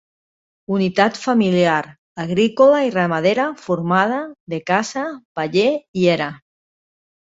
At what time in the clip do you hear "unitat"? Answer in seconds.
0.75-1.19